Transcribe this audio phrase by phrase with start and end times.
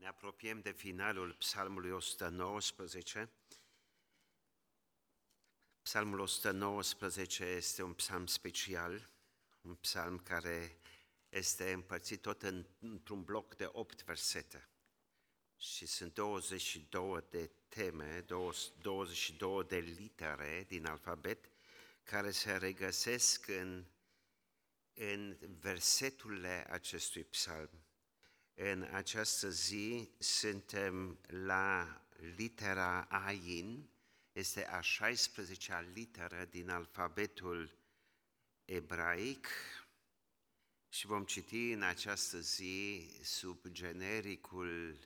[0.00, 3.30] Ne apropiem de finalul Psalmului 119.
[5.82, 9.10] Psalmul 119 este un psalm special,
[9.60, 10.78] un psalm care
[11.28, 14.68] este împărțit tot în, într-un bloc de 8 versete.
[15.56, 18.24] Și sunt 22 de teme,
[18.80, 21.50] 22 de litere din alfabet
[22.02, 23.84] care se regăsesc în,
[24.94, 27.84] în verseturile acestui psalm.
[28.62, 32.00] În această zi suntem la
[32.36, 33.90] litera Ain,
[34.32, 37.78] este a 16-a literă din alfabetul
[38.64, 39.48] ebraic
[40.88, 44.98] și vom citi în această zi sub genericul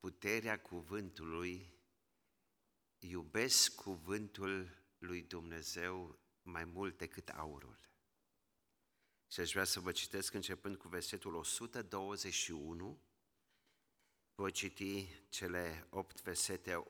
[0.00, 1.74] Puterea cuvântului,
[2.98, 7.91] iubesc cuvântul lui Dumnezeu mai mult decât aurul.
[9.32, 13.00] Și aș vrea să vă citesc începând cu versetul 121.
[14.34, 16.82] Voi citi cele 8 versete 121-128.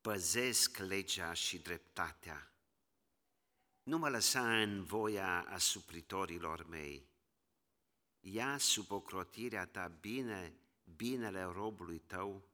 [0.00, 2.52] Păzesc legea și dreptatea.
[3.82, 7.08] Nu mă lăsa în voia asupritorilor mei.
[8.20, 12.48] Ia sub ocrotirea ta bine, binele robului tău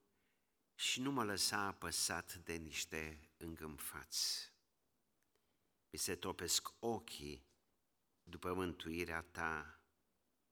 [0.75, 4.55] și nu mă lăsa apăsat de niște îngâmfați
[5.91, 7.47] mi se topesc ochii
[8.23, 9.81] după mântuirea ta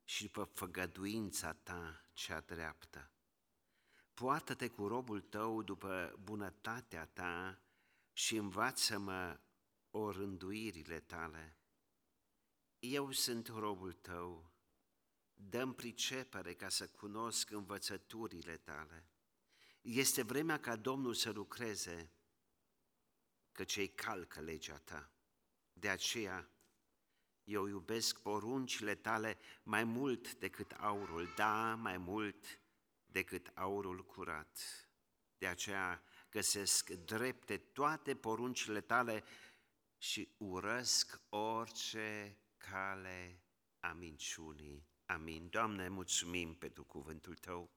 [0.05, 3.11] și după făgăduința ta cea dreaptă.
[4.15, 7.63] Poată-te cu robul tău după bunătatea ta
[8.13, 9.41] și învață-mă
[9.91, 11.59] orânduirile tale.
[12.79, 14.53] Eu sunt robul tău,
[15.35, 19.09] dăm pricepere ca să cunosc învățăturile tale.
[19.81, 22.13] Este vremea ca Domnul să lucreze,
[23.53, 25.14] că cei calcă legea ta.
[25.75, 26.49] De aceea,
[27.45, 32.61] eu iubesc poruncile tale mai mult decât aurul, da, mai mult
[33.07, 34.59] decât aurul curat.
[35.39, 39.25] De aceea găsesc drepte toate poruncile tale
[39.99, 43.43] și urăsc orice cale
[43.81, 44.87] a minciunii.
[45.07, 45.49] Amin.
[45.49, 47.71] Doamne, mulțumim pentru cuvântul Tău.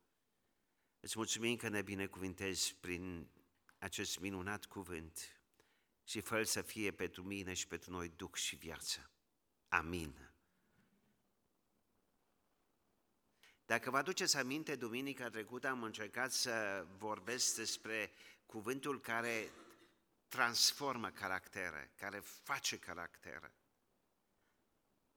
[1.00, 3.30] Îți mulțumim că ne binecuvintezi prin
[3.78, 5.37] acest minunat cuvânt
[6.08, 9.10] și fă să fie pentru mine și pentru noi duc și viață.
[9.68, 10.32] Amin.
[13.66, 18.12] Dacă vă aduceți aminte, duminica trecută am încercat să vorbesc despre
[18.46, 19.52] cuvântul care
[20.28, 23.56] transformă caractere, care face caractere.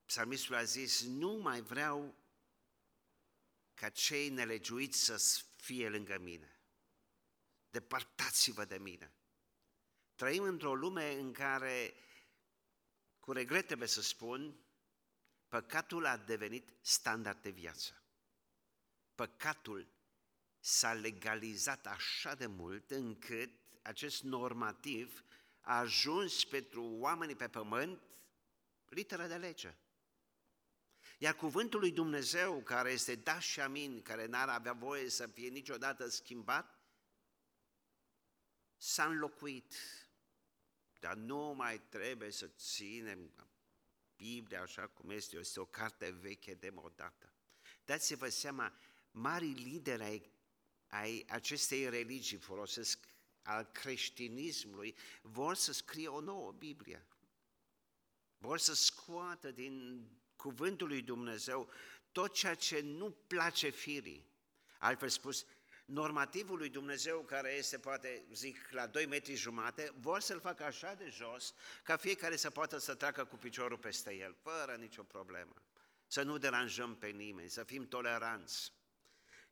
[0.04, 2.14] Psalmistul a zis, nu mai vreau
[3.74, 6.60] ca cei nelegiuiți să fie lângă mine.
[7.70, 9.14] Depărtați-vă de mine.
[10.20, 11.94] Trăim într-o lume în care,
[13.20, 14.60] cu regret trebuie să spun,
[15.48, 18.02] păcatul a devenit standard de viață.
[19.14, 19.92] Păcatul
[20.58, 23.50] s-a legalizat așa de mult încât
[23.82, 25.24] acest normativ
[25.60, 28.02] a ajuns pentru oamenii pe pământ
[28.88, 29.74] literă de lege.
[31.18, 35.48] Iar cuvântul lui Dumnezeu, care este da și amin, care n-ar avea voie să fie
[35.48, 36.78] niciodată schimbat,
[38.76, 39.74] s-a înlocuit
[41.00, 43.32] dar nu mai trebuie să ținem
[44.16, 47.32] Biblia așa cum este, este o carte veche demodată.
[47.84, 48.74] Dați-vă seama,
[49.10, 50.30] mari lideri ai,
[50.86, 53.08] ai acestei religii folosesc
[53.42, 57.06] al creștinismului, vor să scrie o nouă Biblie.
[58.38, 60.06] Vor să scoată din
[60.36, 61.70] cuvântul lui Dumnezeu
[62.12, 64.28] tot ceea ce nu place firii.
[64.78, 65.46] Altfel spus,
[65.90, 70.94] normativul lui Dumnezeu, care este, poate, zic, la 2 metri jumate, vor să-l facă așa
[70.94, 75.54] de jos, ca fiecare să poată să treacă cu piciorul peste el, fără nicio problemă.
[76.06, 78.72] Să nu deranjăm pe nimeni, să fim toleranți.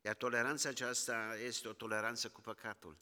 [0.01, 2.97] Iar toleranța aceasta este o toleranță cu păcatul.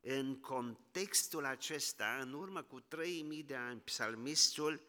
[0.00, 4.80] În contextul acesta, în urmă cu 3000 de ani, psalmistul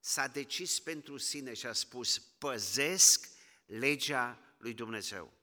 [0.00, 3.28] s-a decis pentru sine și a spus, păzesc
[3.66, 5.39] legea lui Dumnezeu.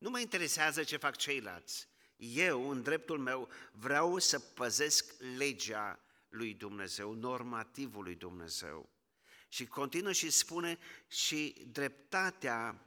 [0.00, 1.88] Nu mă interesează ce fac ceilalți.
[2.16, 8.88] Eu, în dreptul meu, vreau să păzesc legea lui Dumnezeu, normativul lui Dumnezeu.
[9.48, 12.84] Și continuă și spune și dreptatea.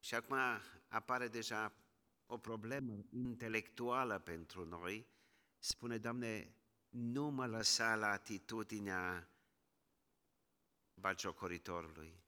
[0.00, 0.36] Și acum
[0.88, 1.72] apare deja
[2.26, 5.06] o problemă intelectuală pentru noi.
[5.58, 6.54] Spune, Doamne,
[6.88, 9.28] nu mă lăsa la atitudinea
[10.94, 12.26] bagiocoritorului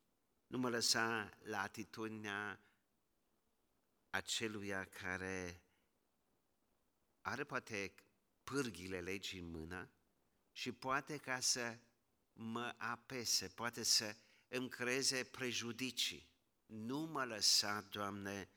[0.50, 2.60] nu mă lăsa la atitudinea
[4.10, 5.62] aceluia care
[7.20, 7.94] are poate
[8.44, 9.90] pârghile legii în mână
[10.52, 11.78] și poate ca să
[12.32, 14.16] mă apese, poate să
[14.48, 16.28] îmi creeze prejudicii.
[16.66, 18.48] Nu mă lăsa, Doamne,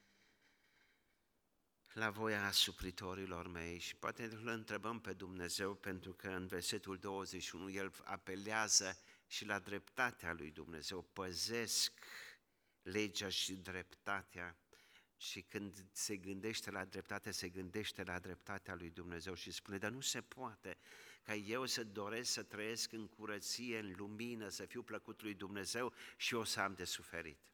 [1.94, 7.70] la voia supritorilor mei și poate îl întrebăm pe Dumnezeu pentru că în versetul 21
[7.70, 8.98] el apelează
[9.34, 11.94] și la dreptatea lui Dumnezeu, păzesc
[12.82, 14.58] legea și dreptatea
[15.18, 19.92] și când se gândește la dreptate, se gândește la dreptatea lui Dumnezeu și spune, dar
[19.92, 20.78] nu se poate
[21.24, 25.94] ca eu să doresc să trăiesc în curăție, în lumină, să fiu plăcut lui Dumnezeu
[26.18, 27.53] și eu să am de suferit.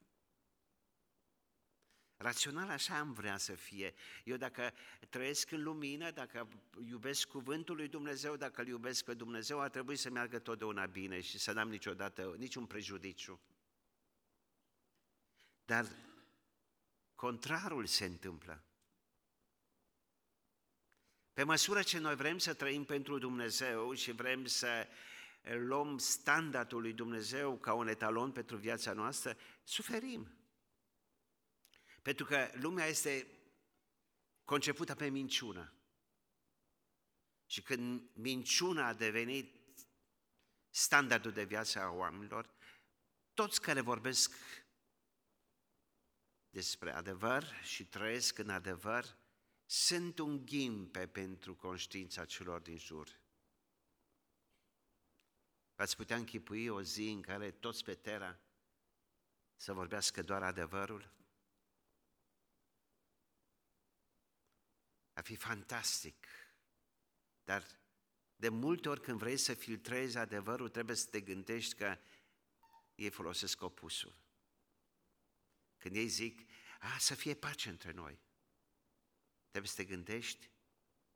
[2.22, 3.94] Rațional așa am vrea să fie.
[4.24, 4.74] Eu dacă
[5.10, 6.48] trăiesc în lumină, dacă
[6.88, 11.22] iubesc cuvântul lui Dumnezeu, dacă îl iubesc pe Dumnezeu, ar trebui să meargă totdeauna bine
[11.22, 13.40] și să n-am niciodată niciun prejudiciu.
[15.66, 15.86] Dar
[17.16, 18.64] contrarul se întâmplă.
[21.34, 24.88] Pe măsură ce noi vrem să trăim pentru Dumnezeu și vrem să
[25.42, 30.39] luăm standardul lui Dumnezeu ca un etalon pentru viața noastră, suferim.
[32.02, 33.28] Pentru că lumea este
[34.44, 35.74] concepută pe minciună.
[37.46, 39.58] Și când minciuna a devenit
[40.70, 42.50] standardul de viață a oamenilor,
[43.34, 44.34] toți care vorbesc
[46.50, 49.18] despre adevăr și trăiesc în adevăr,
[49.66, 53.20] sunt un ghimpe pentru conștiința celor din jur.
[55.76, 58.40] Ați putea închipui o zi în care toți pe Terra
[59.56, 61.19] să vorbească doar adevărul?
[65.20, 66.28] Ar fi fantastic,
[67.44, 67.66] dar
[68.36, 71.98] de multe ori când vrei să filtrezi adevărul, trebuie să te gândești că
[72.96, 74.16] ei folosesc opusul.
[75.78, 76.50] Când ei zic,
[76.80, 78.20] a, să fie pace între noi,
[79.50, 80.50] trebuie să te gândești,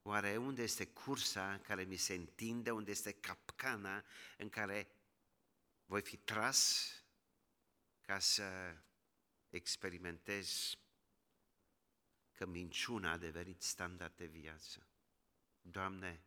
[0.01, 4.05] oare unde este cursa care mi se întinde, unde este capcana
[4.37, 4.95] în care
[5.85, 6.89] voi fi tras
[8.01, 8.77] ca să
[9.49, 10.77] experimentez
[12.33, 14.87] că minciuna a devenit standard de viață.
[15.61, 16.23] Doamne,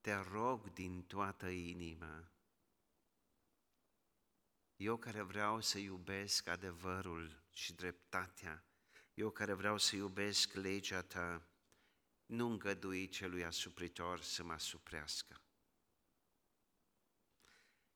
[0.00, 2.30] te rog din toată inima,
[4.76, 8.64] eu care vreau să iubesc adevărul și dreptatea,
[9.14, 11.48] eu care vreau să iubesc legea ta,
[12.26, 15.42] nu îngădui celui asupritor să mă asuprească.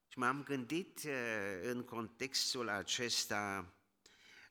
[0.07, 3.73] Și m-am gândit eh, în contextul acesta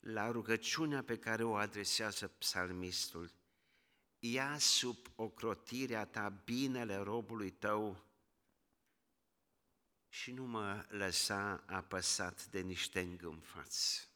[0.05, 3.33] la rugăciunea pe care o adresează psalmistul.
[4.19, 8.05] Ia sub ocrotirea ta binele robului tău
[10.09, 14.11] și nu mă lăsa apăsat de niște îngânfați.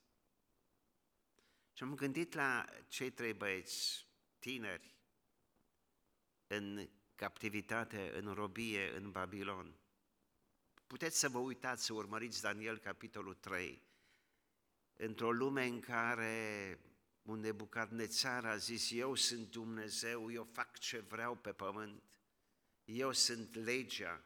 [1.73, 4.07] Și am gândit la cei trei băieți
[4.39, 4.97] tineri
[6.47, 9.75] în captivitate, în robie, în Babilon.
[10.87, 13.88] Puteți să vă uitați, să urmăriți Daniel, capitolul 3,
[15.01, 16.79] într-o lume în care
[17.23, 22.03] un nebucadnețar a zis, eu sunt Dumnezeu, eu fac ce vreau pe pământ,
[22.85, 24.25] eu sunt legea,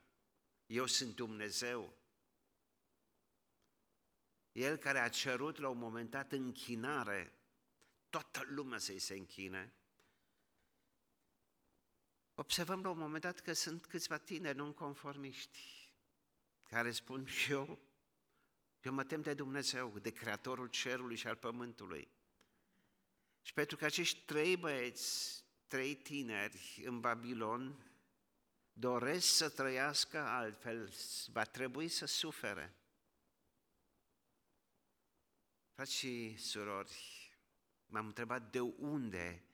[0.66, 1.96] eu sunt Dumnezeu.
[4.52, 7.32] El care a cerut la un moment dat închinare,
[8.10, 9.74] toată lumea să-i se închine,
[12.34, 15.92] observăm la un moment dat că sunt câțiva tineri nonconformiști
[16.62, 17.78] care spun și eu
[18.82, 22.08] eu mă tem de Dumnezeu, de Creatorul cerului și al pământului.
[23.42, 27.92] Și pentru că acești trei băieți, trei tineri în Babilon,
[28.72, 30.92] doresc să trăiască altfel,
[31.26, 32.74] va trebui să sufere.
[35.74, 37.30] Frați și surori,
[37.86, 39.44] m-am întrebat de unde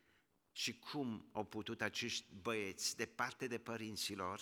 [0.52, 4.40] și cum au putut acești băieți, departe de părinților,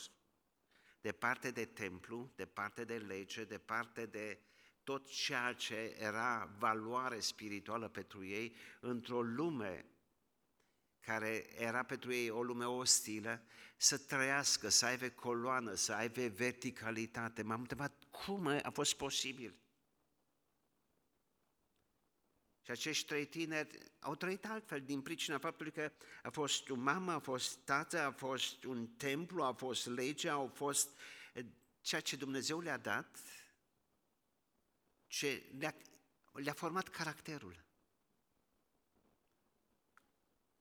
[1.00, 4.40] departe de templu, departe de lege, departe de
[4.86, 9.84] tot ceea ce era valoare spirituală pentru ei într-o lume
[11.00, 13.42] care era pentru ei o lume ostilă,
[13.76, 17.42] să trăiască, să aibă coloană, să aibă verticalitate.
[17.42, 19.54] M-am întrebat cum a fost posibil.
[22.62, 27.12] Și acești trei tineri au trăit altfel din pricina faptului că a fost o mamă,
[27.12, 30.98] a fost tată, a fost un templu, a fost legea, au fost
[31.32, 31.44] eh,
[31.80, 33.18] ceea ce Dumnezeu le-a dat
[35.06, 35.74] ce le-a,
[36.32, 37.64] le format caracterul.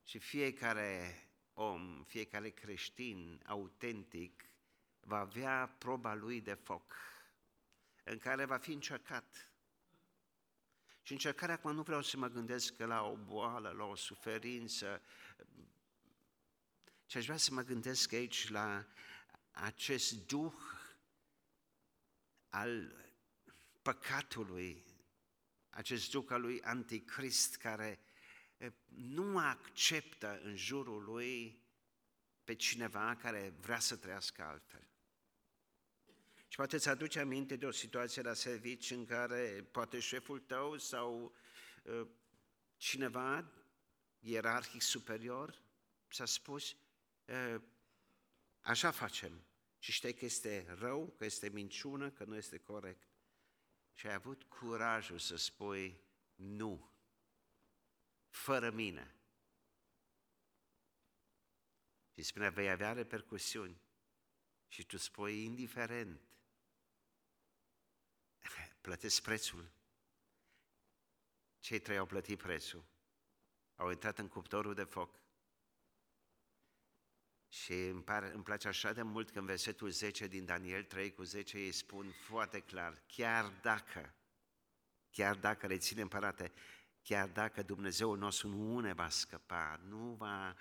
[0.03, 1.19] Și fiecare
[1.53, 4.49] om, fiecare creștin autentic
[4.99, 6.95] va avea proba lui de foc,
[8.03, 9.49] în care va fi încercat.
[11.01, 15.01] Și încercarea acum nu vreau să mă gândesc la o boală, la o suferință,
[17.05, 18.85] ci aș vrea să mă gândesc aici la
[19.51, 20.53] acest duh
[22.49, 23.04] al
[23.85, 24.83] păcatului,
[25.69, 27.99] acest duc al lui Anticrist care
[28.95, 31.63] nu acceptă în jurul lui
[32.43, 34.87] pe cineva care vrea să trăiască altfel.
[36.47, 40.77] Și poate îți aduce aminte de o situație la servici în care poate șeful tău
[40.77, 41.35] sau
[41.83, 42.07] uh,
[42.77, 43.51] cineva
[44.19, 45.61] ierarhic superior
[46.11, 46.75] ți-a spus
[47.25, 47.61] uh,
[48.61, 49.45] așa facem
[49.79, 53.14] și știi că este rău, că este minciună, că nu este corect.
[53.95, 55.99] Și ai avut curajul să spui
[56.35, 56.91] nu,
[58.29, 59.15] fără mine.
[62.13, 63.81] Și spune, vei avea repercusiuni.
[64.67, 66.21] Și tu spui, indiferent,
[68.81, 69.71] plătesc prețul.
[71.59, 72.85] Cei trei au plătit prețul.
[73.75, 75.19] Au intrat în cuptorul de foc.
[77.55, 81.13] Și îmi, pare, îmi place așa de mult că în versetul 10 din Daniel 3
[81.13, 84.13] cu 10 ei spun foarte clar, chiar dacă,
[85.11, 86.51] chiar dacă, reține împărate,
[87.01, 90.55] chiar dacă Dumnezeul nostru nu ne va scăpa, nu va,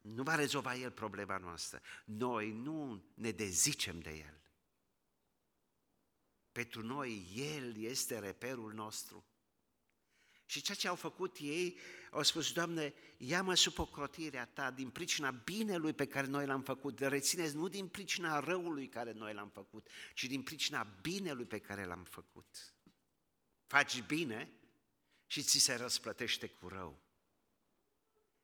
[0.00, 4.40] nu va rezolva El problema noastră, noi nu ne dezicem de El.
[6.52, 9.24] Pentru noi, El este reperul nostru.
[10.50, 11.78] Și ceea ce au făcut ei,
[12.10, 16.98] au spus, Doamne, ia-mă sub ocrotirea Ta din pricina binelui pe care noi l-am făcut.
[16.98, 21.84] Rețineți, nu din pricina răului care noi l-am făcut, ci din pricina binelui pe care
[21.84, 22.74] l-am făcut.
[23.66, 24.52] Faci bine
[25.26, 27.02] și ți se răsplătește cu rău.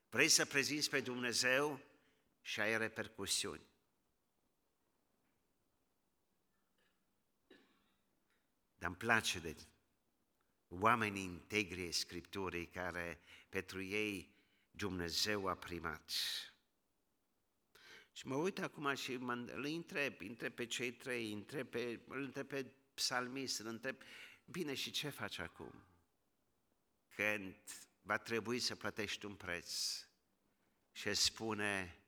[0.08, 1.80] Vrei să prezinți pe Dumnezeu
[2.40, 3.66] și ai repercusiuni.
[8.78, 9.56] Dar îmi place de
[10.68, 14.34] oamenii integri Scripturii care pentru ei
[14.70, 16.10] Dumnezeu a primat.
[18.12, 22.22] Și mă uit acum și mă, îl întreb, întreb pe cei trei, întreb pe, îl
[22.22, 24.02] întreb pe psalmist, îl întreb,
[24.44, 25.84] bine și ce faci acum?
[27.08, 27.56] Când
[28.02, 30.00] va trebui să plătești un preț
[30.92, 32.00] și spune,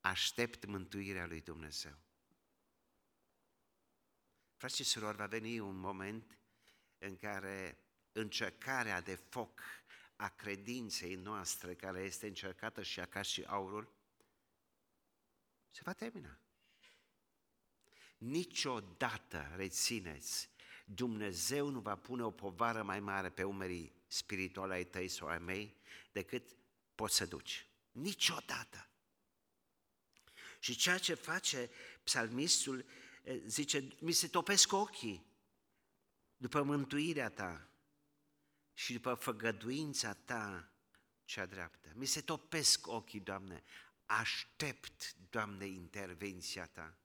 [0.00, 1.98] aștept mântuirea lui Dumnezeu.
[4.56, 6.38] Frați și surori, va veni un moment
[6.98, 7.78] în care
[8.12, 9.60] încercarea de foc
[10.16, 13.92] a credinței noastre, care este încercată și ca și aurul,
[15.70, 16.38] se va termina.
[18.18, 20.50] Niciodată, rețineți,
[20.84, 25.38] Dumnezeu nu va pune o povară mai mare pe umerii spirituale ai tăi sau ai
[25.38, 25.76] mei
[26.12, 26.56] decât
[26.94, 27.66] poți să duci.
[27.92, 28.88] Niciodată.
[30.58, 31.70] Și ceea ce face
[32.02, 32.84] psalmistul,
[33.44, 35.26] zice, mi se topesc ochii
[36.36, 37.68] după mântuirea ta
[38.74, 40.70] și după făgăduința ta
[41.24, 41.92] cea dreaptă.
[41.94, 43.62] Mi se topesc ochii, Doamne,
[44.04, 46.96] aștept, Doamne, intervenția ta.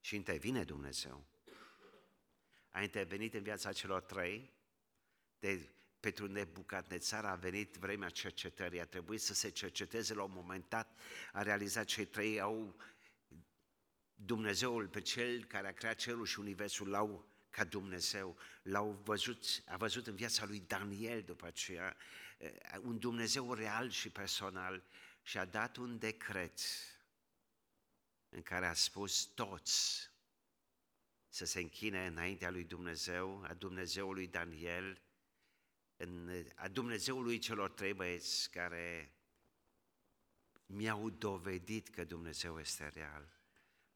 [0.00, 1.26] Și intervine Dumnezeu.
[2.70, 4.52] A intervenit în viața celor trei,
[5.38, 5.68] de
[6.00, 10.98] pentru Nebucadnețar a venit vremea cercetării, a trebuit să se cerceteze la un moment dat,
[11.32, 12.76] a realizat cei trei au
[14.24, 19.76] Dumnezeul pe cel care a creat cerul și universul, l-au ca Dumnezeu, l-au văzut, a
[19.76, 21.96] văzut în viața lui Daniel după aceea,
[22.38, 24.82] eh, un Dumnezeu real și personal
[25.22, 26.60] și a dat un decret
[28.28, 30.10] în care a spus toți
[31.28, 35.00] să se închine înaintea lui Dumnezeu, a Dumnezeului Daniel,
[35.96, 39.12] în, a Dumnezeului celor trei băieți care
[40.66, 43.39] mi-au dovedit că Dumnezeu este real.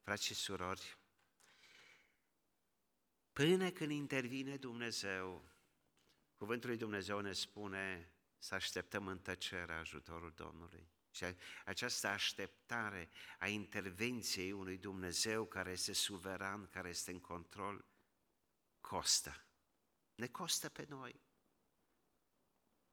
[0.05, 0.99] Frați și surori,
[3.33, 5.49] până când intervine Dumnezeu,
[6.37, 10.89] cuvântul lui Dumnezeu ne spune să așteptăm în tăcere ajutorul Domnului.
[11.11, 11.25] Și
[11.65, 17.85] această așteptare a intervenției unui Dumnezeu care este suveran, care este în control,
[18.81, 19.47] costă.
[20.15, 21.21] Ne costă pe noi.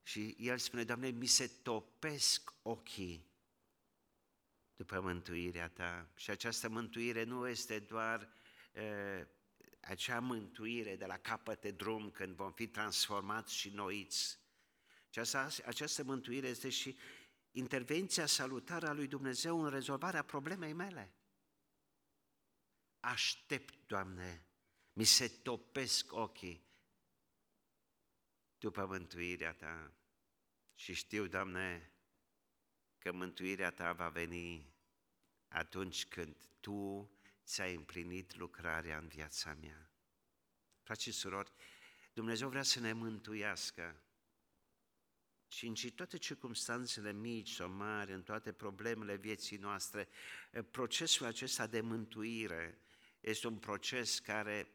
[0.03, 3.30] Și el spune, Doamne, mi se topesc ochii
[4.81, 6.09] după mântuirea Ta.
[6.15, 8.29] Și această mântuire nu este doar
[8.73, 9.27] uh,
[9.81, 14.39] acea mântuire de la capăt de drum când vom fi transformați și noiți.
[15.07, 16.97] Această, această mântuire este și
[17.51, 21.13] intervenția salutară a lui Dumnezeu în rezolvarea problemei mele.
[22.99, 24.45] Aștept, Doamne,
[24.93, 26.65] mi se topesc ochii
[28.57, 29.93] după mântuirea Ta.
[30.75, 31.90] Și știu, Doamne,
[33.01, 34.73] că mântuirea Ta va veni
[35.47, 37.11] atunci când Tu
[37.45, 39.89] ți-ai împlinit lucrarea în viața mea.
[40.81, 41.51] Frați și surori,
[42.13, 44.01] Dumnezeu vrea să ne mântuiască
[45.47, 50.07] și în toate circunstanțele mici sau mari, în toate problemele vieții noastre,
[50.71, 52.79] procesul acesta de mântuire
[53.19, 54.71] este un proces care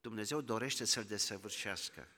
[0.00, 2.08] Dumnezeu dorește să-l desăvârșească.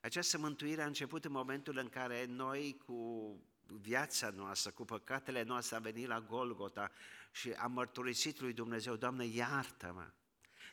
[0.00, 5.76] Această mântuire a început în momentul în care noi cu viața noastră, cu păcatele noastre
[5.76, 6.90] am venit la Golgota
[7.32, 10.10] și am mărturisit lui Dumnezeu, Doamne, iartă-mă!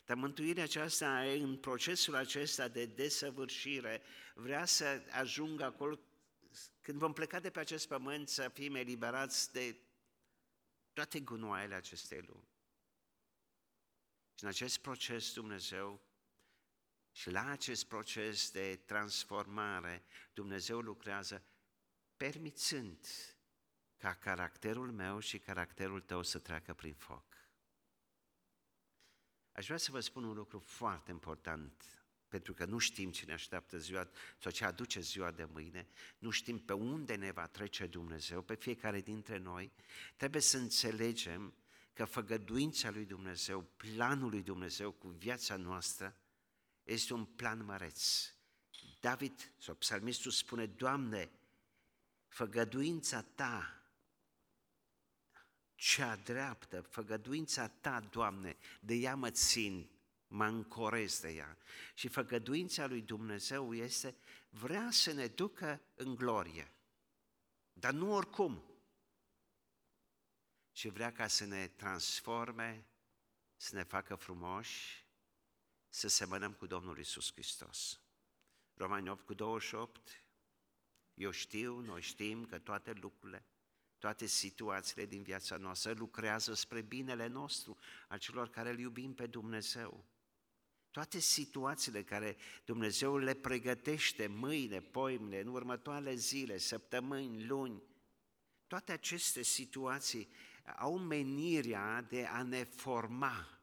[0.06, 4.02] Dar mântuirea aceasta, în procesul acesta de desăvârșire,
[4.34, 6.00] vrea să ajungă acolo,
[6.82, 9.78] când vom pleca de pe acest pământ, să fim eliberați de
[10.94, 12.48] toate gunoaiele acestei lumi.
[14.36, 16.02] Și în acest proces Dumnezeu
[17.12, 21.44] și la acest proces de transformare Dumnezeu lucrează
[22.17, 23.07] permițând
[23.98, 27.24] ca caracterul meu și caracterul tău să treacă prin foc.
[29.51, 31.84] Aș vrea să vă spun un lucru foarte important,
[32.27, 36.29] pentru că nu știm ce ne așteaptă ziua sau ce aduce ziua de mâine, nu
[36.29, 39.72] știm pe unde ne va trece Dumnezeu, pe fiecare dintre noi,
[40.15, 41.53] trebuie să înțelegem
[41.93, 46.17] că făgăduința lui Dumnezeu, planul lui Dumnezeu cu viața noastră,
[46.84, 48.34] este un plan măreț.
[49.00, 51.31] David sau psalmistul spune, Doamne,
[52.36, 53.82] făgăduința Ta,
[55.75, 59.89] cea dreaptă, făgăduința Ta, Doamne, de ea mă țin,
[60.27, 61.58] mă încorez de ea.
[61.94, 64.15] Și făgăduința lui Dumnezeu este,
[64.50, 66.72] vrea să ne ducă în glorie,
[67.74, 68.63] dar nu oricum,
[70.72, 72.86] ci vrea ca să ne transforme,
[73.56, 75.06] să ne facă frumoși,
[75.89, 78.00] să semănăm cu Domnul Isus Hristos.
[78.74, 80.25] Romani 8 cu 28,
[81.15, 83.45] eu știu, noi știm că toate lucrurile,
[83.98, 89.27] toate situațiile din viața noastră lucrează spre binele nostru, a celor care îl iubim pe
[89.27, 90.05] Dumnezeu.
[90.91, 97.84] Toate situațiile care Dumnezeu le pregătește mâine, poimne, în următoarele zile, săptămâni, luni,
[98.67, 100.29] toate aceste situații
[100.77, 103.55] au menirea de a ne forma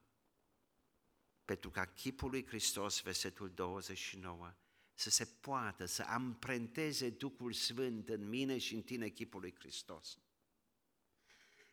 [1.45, 4.55] pentru ca chipul lui Hristos, versetul 29,
[4.95, 10.19] să se poată, să amprenteze Duhul Sfânt în mine și în tine chipul lui Hristos.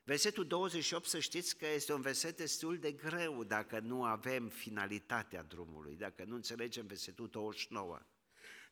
[0.03, 5.43] Versetul 28, să știți că este un verset destul de greu dacă nu avem finalitatea
[5.43, 7.99] drumului, dacă nu înțelegem versetul 29.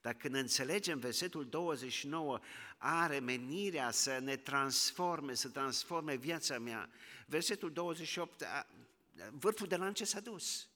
[0.02, 2.40] Dacă ne înțelegem versetul 29,
[2.78, 6.90] are menirea să ne transforme, să transforme viața mea.
[7.26, 8.44] Versetul 28,
[9.32, 10.70] vârful de lance s-a dus.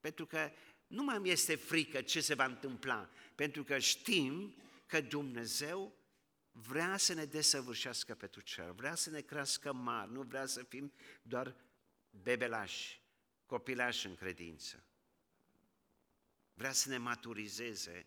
[0.00, 0.50] Pentru că
[0.92, 4.54] nu mai este frică ce se va întâmpla, pentru că știm
[4.86, 5.94] că Dumnezeu
[6.50, 10.92] vrea să ne desăvârșească pentru cer, vrea să ne crească mari, nu vrea să fim
[11.22, 11.56] doar
[12.10, 13.00] bebelași,
[13.46, 14.84] copilași în credință.
[16.54, 18.06] Vrea să ne maturizeze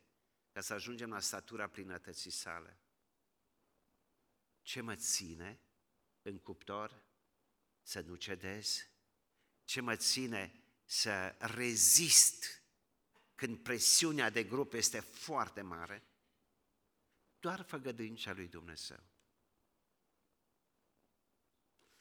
[0.52, 2.80] ca să ajungem la statura plinătății sale.
[4.62, 5.60] Ce mă ține
[6.22, 7.04] în cuptor
[7.82, 8.88] să nu cedez?
[9.64, 12.65] Ce mă ține să rezist
[13.36, 16.04] când presiunea de grup este foarte mare,
[17.40, 19.04] doar făgăduința lui Dumnezeu.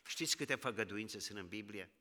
[0.03, 1.93] Știți câte făgăduințe sunt în Biblie?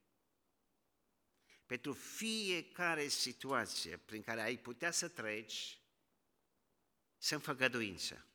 [1.65, 5.81] Pentru fiecare situație prin care ai putea să treci,
[7.17, 8.25] sunt făgăduințe.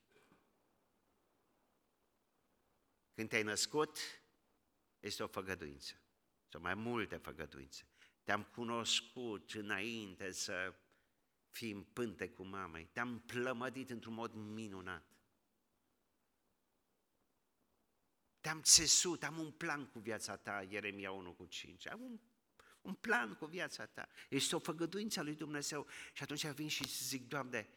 [3.15, 3.99] Când te-ai născut,
[5.01, 6.01] este o făgăduință.
[6.49, 7.89] Sau mai multe făgăduințe
[8.29, 10.75] te-am cunoscut înainte să
[11.51, 15.07] fii în pânte cu mamei, te-am plămădit într-un mod minunat.
[18.41, 22.19] Te-am țesut, am un plan cu viața ta, Ieremia 1 cu 5, am un,
[22.81, 24.09] un plan cu viața ta.
[24.29, 27.69] Este o făgăduință a lui Dumnezeu și atunci vin și zic, Doamne,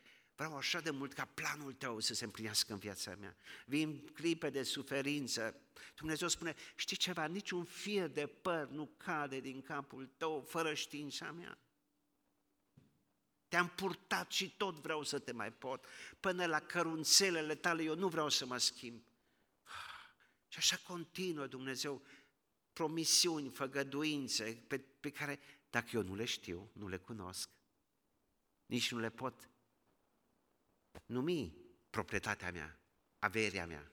[0.41, 3.35] Vreau așa de mult ca planul tău să se împlinească în viața mea.
[3.65, 5.61] Vin clipe de suferință.
[5.95, 11.31] Dumnezeu spune, știi ceva, niciun fir de păr nu cade din capul tău fără știința
[11.31, 11.57] mea.
[13.51, 15.85] Te-am purtat și tot vreau să te mai pot.
[16.19, 19.03] Până la cărunțelele tale eu nu vreau să mă schimb.
[20.47, 22.01] Și așa continuă Dumnezeu
[22.73, 27.49] promisiuni, făgăduințe pe, pe care, dacă eu nu le știu, nu le cunosc,
[28.65, 29.49] nici nu le pot
[31.05, 31.55] numi
[31.89, 32.79] proprietatea mea,
[33.19, 33.91] averea mea,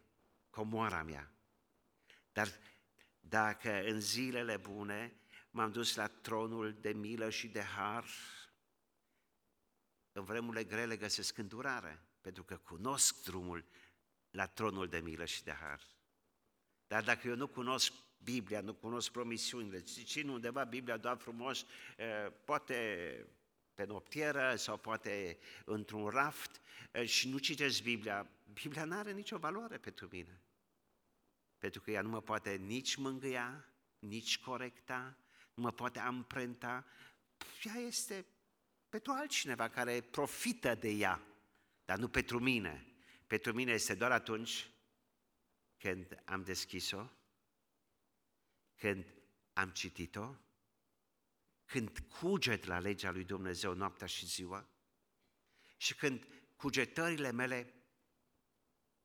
[0.50, 1.32] comoara mea.
[2.32, 2.48] Dar
[3.20, 8.04] dacă în zilele bune m-am dus la tronul de milă și de har,
[10.18, 13.64] în vremurile grele găsesc îndurare, pentru că cunosc drumul
[14.31, 15.81] la tronul de milă și de har.
[16.87, 21.66] Dar dacă eu nu cunosc Biblia, nu cunosc promisiunile, țin undeva Biblia doar frumos,
[22.44, 23.26] poate
[23.74, 26.61] pe noptieră sau poate într-un raft
[27.04, 30.42] și nu citești Biblia, Biblia nu are nicio valoare pentru mine.
[31.59, 35.16] Pentru că ea nu mă poate nici mângâia, nici corecta,
[35.54, 36.87] nu mă poate amprenta.
[37.62, 38.26] Ea este
[38.88, 41.22] pentru altcineva care profită de ea,
[41.85, 42.87] dar nu pentru mine.
[43.27, 44.70] Pentru mine este doar atunci
[45.77, 47.09] când am deschis-o,
[48.74, 49.14] când
[49.53, 50.35] am citit-o,
[51.64, 54.68] când cuget la legea lui Dumnezeu noaptea și ziua
[55.77, 57.74] și când cugetările mele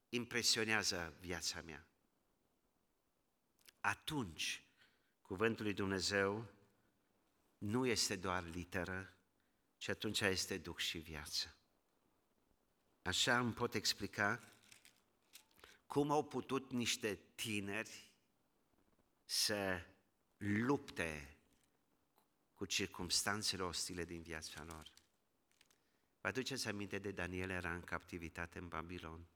[0.09, 1.87] impresionează viața mea.
[3.79, 4.63] Atunci,
[5.21, 6.51] cuvântul lui Dumnezeu
[7.57, 9.17] nu este doar literă,
[9.83, 11.55] ci atunci este duc și viață.
[13.01, 14.53] Așa îmi pot explica
[15.85, 18.11] cum au putut niște tineri
[19.25, 19.85] să
[20.37, 21.37] lupte
[22.53, 24.93] cu circumstanțele ostile din viața lor.
[26.21, 29.27] Vă aduceți aminte de Daniel era în captivitate în Babilon?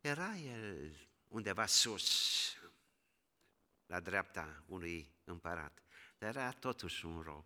[0.00, 0.96] Era el
[1.28, 2.56] undeva sus,
[3.86, 5.82] la dreapta unui împărat,
[6.22, 7.44] dar era totuși un rob.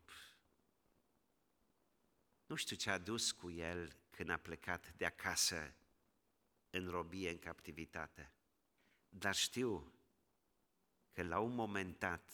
[2.46, 5.74] Nu știu ce a dus cu el când a plecat de acasă
[6.70, 8.32] în robie, în captivitate,
[9.08, 9.92] dar știu
[11.12, 12.32] că la un moment dat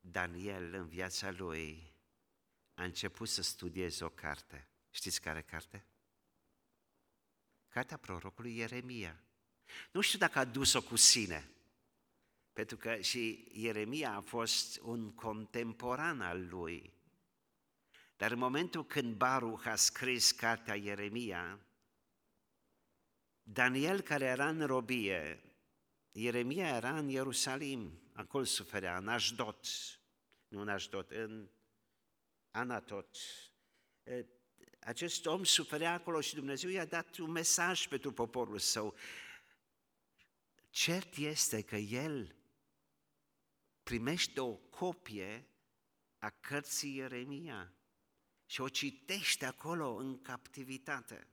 [0.00, 1.94] Daniel în viața lui
[2.74, 4.68] a început să studieze o carte.
[4.90, 5.84] Știți care carte?
[7.68, 9.22] Cartea prorocului Ieremia.
[9.92, 11.48] Nu știu dacă a dus-o cu sine,
[12.52, 16.92] pentru că și Ieremia a fost un contemporan al lui.
[18.16, 21.60] Dar în momentul când Baruch a scris cartea Ieremia,
[23.42, 25.42] Daniel, care era în robie,
[26.12, 29.58] Ieremia era în Ierusalim, acolo suferea, în Ashdod,
[30.48, 31.48] nu în Ashdod, în
[32.50, 33.16] Anatot.
[34.80, 38.94] Acest om suferea acolo și Dumnezeu i-a dat un mesaj pentru poporul său.
[40.70, 42.41] Cert este că el
[43.92, 45.46] primește o copie
[46.18, 47.72] a cărții Ieremia
[48.46, 51.26] și o citește acolo în captivitate.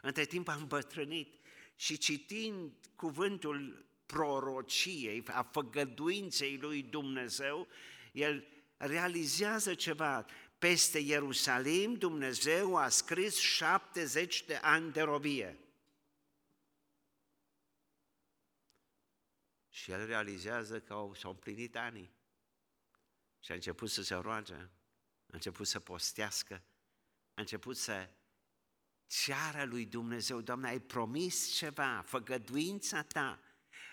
[0.00, 1.40] Între timp am bătrânit
[1.76, 7.68] și citind cuvântul prorociei, a făgăduinței lui Dumnezeu,
[8.12, 8.46] el
[8.76, 10.26] realizează ceva.
[10.58, 15.58] Peste Ierusalim Dumnezeu a scris 70 de ani de robie.
[19.72, 22.14] Și el realizează că au, s-au împlinit anii.
[23.40, 24.68] Și a început să se roage, a
[25.26, 26.62] început să postească,
[27.34, 28.08] a început să
[29.06, 33.40] ceară lui Dumnezeu, Doamne, ai promis ceva, făgăduința ta,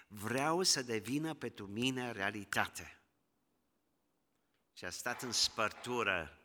[0.08, 3.02] vreau să devină pentru mine realitate.
[4.74, 6.42] Și a stat în spărtură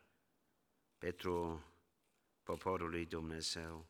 [0.98, 1.64] pentru
[2.42, 3.86] poporul lui Dumnezeu.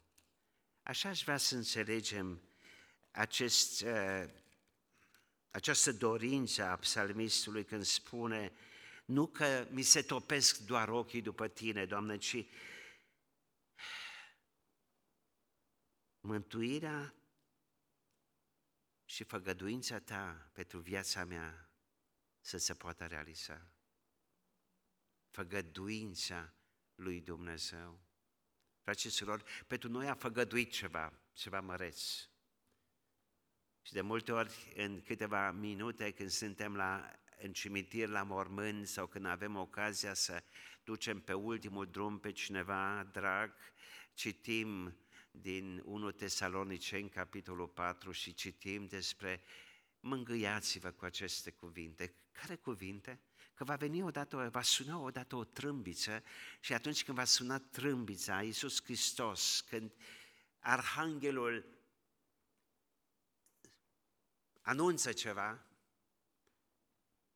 [0.82, 2.42] Așa aș vrea să înțelegem
[3.10, 4.24] acest, uh,
[5.54, 8.52] această dorință a psalmistului când spune
[9.04, 12.46] nu că mi se topesc doar ochii după tine, Doamne, ci
[16.20, 17.14] mântuirea
[19.04, 21.70] și făgăduința ta pentru viața mea
[22.40, 23.72] să se poată realiza.
[25.30, 26.54] Făgăduința
[26.94, 28.00] lui Dumnezeu.
[28.82, 29.24] Frate și
[29.66, 32.28] pentru noi a făgăduit ceva, ceva măreț.
[33.86, 37.10] Și de multe ori, în câteva minute, când suntem la,
[37.42, 40.42] în cimitir, la mormânt sau când avem ocazia să
[40.84, 43.54] ducem pe ultimul drum pe cineva drag,
[44.14, 44.96] citim
[45.30, 49.42] din 1 Tesaloniceni, capitolul 4 și citim despre
[50.00, 52.14] mângâiați-vă cu aceste cuvinte.
[52.32, 53.20] Care cuvinte?
[53.54, 56.22] Că va veni odată, va suna odată o trâmbiță
[56.60, 59.92] și atunci când va suna trâmbița, Iisus Hristos, când
[60.58, 61.73] Arhanghelul
[64.64, 65.66] anunță ceva,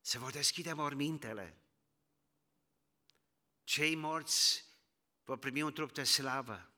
[0.01, 1.57] se vor deschide mormintele.
[3.65, 4.65] Cei morți
[5.25, 6.73] vor primi un trup de slavă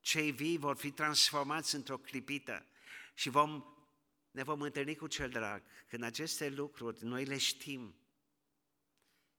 [0.00, 2.66] cei vii vor fi transformați într-o clipită
[3.14, 3.64] și vom,
[4.30, 5.62] ne vom întâlni cu cel drag.
[5.88, 7.94] Când aceste lucruri noi le știm,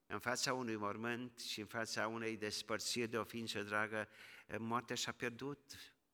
[0.06, 4.08] în fața unui mormânt și în fața unei despărțiri de o ființă dragă,
[4.58, 5.60] moartea și-a pierdut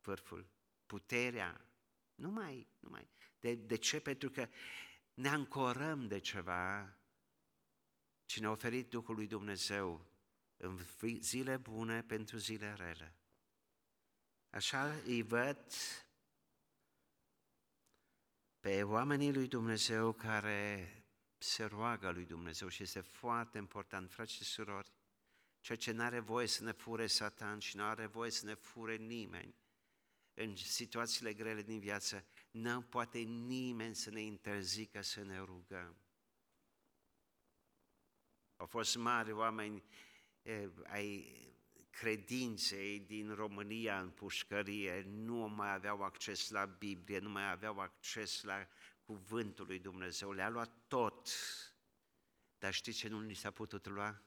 [0.01, 0.47] vârful,
[0.85, 1.65] puterea.
[2.15, 3.09] Nu mai, nu mai.
[3.39, 3.99] De, de ce?
[3.99, 4.47] Pentru că
[5.13, 6.97] ne ancorăm de ceva
[8.25, 10.05] ce ne-a oferit Duhul lui Dumnezeu
[10.57, 10.79] în
[11.19, 13.15] zile bune pentru zile rele.
[14.49, 15.65] Așa îi văd
[18.59, 20.91] pe oamenii lui Dumnezeu care
[21.37, 24.91] se roagă lui Dumnezeu și este foarte important, frați și surori,
[25.59, 28.53] ceea ce nu are voie să ne fure Satan și nu are voie să ne
[28.53, 29.55] fure nimeni
[30.33, 32.25] în situațiile grele din viață,
[32.57, 35.97] nu poate nimeni să ne interzică să ne rugăm.
[38.55, 39.83] Au fost mari oameni
[40.41, 41.37] eh, ai
[41.89, 48.43] credinței din România în pușcărie, nu mai aveau acces la Biblie, nu mai aveau acces
[48.43, 48.67] la
[49.01, 51.29] cuvântul lui Dumnezeu, le-a luat tot.
[52.57, 54.21] Dar știți ce nu li s-a putut lua?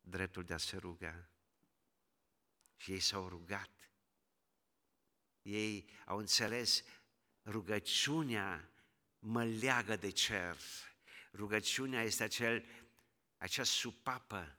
[0.00, 1.30] Dreptul de a se ruga.
[2.76, 3.70] Și ei s-au rugat.
[5.42, 6.84] Ei au înțeles,
[7.50, 8.70] rugăciunea
[9.18, 10.56] mă leagă de cer.
[11.32, 12.64] Rugăciunea este acel,
[13.36, 14.58] acea supapă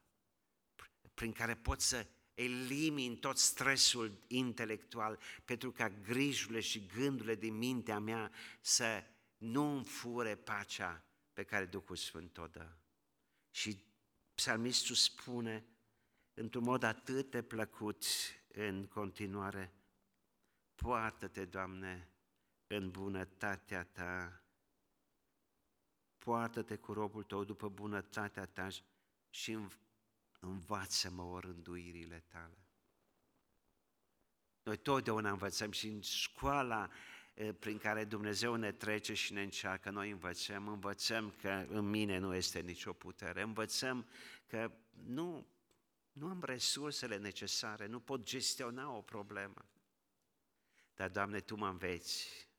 [1.13, 7.99] prin care pot să elimin tot stresul intelectual pentru ca grijurile și gândurile din mintea
[7.99, 9.03] mea să
[9.37, 12.69] nu îmi fure pacea pe care Duhul Sfânt o dă.
[13.51, 13.83] Și
[14.33, 15.65] psalmistul spune
[16.33, 18.05] într-un mod atât de plăcut
[18.47, 19.73] în continuare,
[20.75, 22.10] poartă-te, Doamne,
[22.75, 24.41] în bunătatea Ta,
[26.17, 28.67] poartă-te cu robul Tău după bunătatea Ta
[29.29, 29.57] și
[30.39, 32.65] învață-mă orânduirile Tale.
[34.63, 36.89] Noi totdeauna învățăm și în școala
[37.59, 42.35] prin care Dumnezeu ne trece și ne încearcă, noi învățăm, învățăm că în mine nu
[42.35, 44.07] este nicio putere, învățăm
[44.47, 44.71] că
[45.05, 45.47] nu,
[46.11, 49.65] nu am resursele necesare, nu pot gestiona o problemă.
[50.95, 52.49] Dar, Doamne, Tu mă înveți.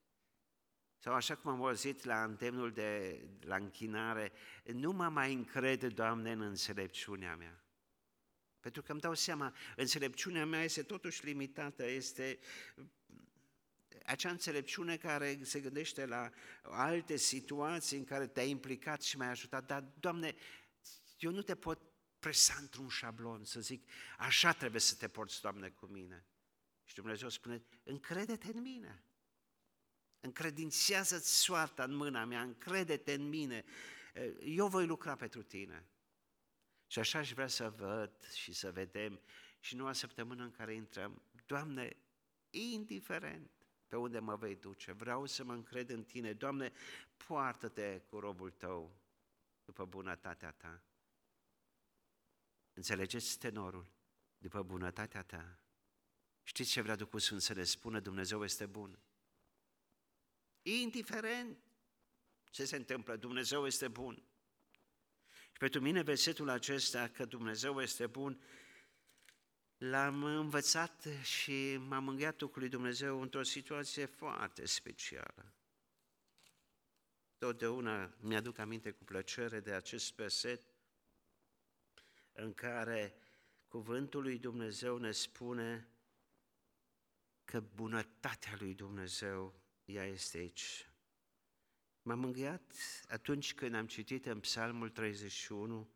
[1.03, 4.31] Sau așa cum am auzit la îndemnul de la închinare,
[4.63, 7.63] nu mă mai încrede, Doamne, în înțelepciunea mea.
[8.59, 12.39] Pentru că îmi dau seama, înțelepciunea mea este totuși limitată, este
[14.05, 16.29] acea înțelepciune care se gândește la
[16.61, 20.35] alte situații în care te-ai implicat și m-ai ajutat, dar, Doamne,
[21.17, 21.81] eu nu te pot
[22.19, 26.25] presa într-un șablon, să zic, așa trebuie să te porți, Doamne, cu mine.
[26.83, 29.03] Și Dumnezeu spune, încrede-te în mine,
[30.23, 33.63] încredințează-ți soarta în mâna mea, încrede-te în mine,
[34.39, 35.87] eu voi lucra pentru tine.
[36.87, 39.21] Și așa aș vrea să văd și să vedem
[39.59, 41.97] și noua săptămână în care intrăm, Doamne,
[42.49, 43.51] indiferent
[43.87, 46.71] pe unde mă vei duce, vreau să mă încred în Tine, Doamne,
[47.17, 48.97] poartă-te cu robul Tău
[49.65, 50.83] după bunătatea Ta.
[52.73, 53.91] Înțelegeți tenorul?
[54.37, 55.59] După bunătatea Ta.
[56.43, 57.99] Știți ce vrea Duhul Sfânt să ne spună?
[57.99, 58.99] Dumnezeu este bun.
[60.63, 61.57] Indiferent
[62.49, 64.23] ce se întâmplă, Dumnezeu este bun.
[65.51, 68.41] Și pentru mine versetul acesta, că Dumnezeu este bun,
[69.77, 75.53] l-am învățat și m-am mânghiat cu lui Dumnezeu într-o situație foarte specială.
[77.37, 80.61] Totdeauna mi-aduc aminte cu plăcere de acest verset
[82.31, 83.15] în care
[83.67, 85.87] cuvântul lui Dumnezeu ne spune
[87.43, 90.89] că bunătatea lui Dumnezeu, ea este aici.
[92.01, 92.73] M-am mângâiat
[93.07, 95.89] atunci când am citit în Psalmul 31,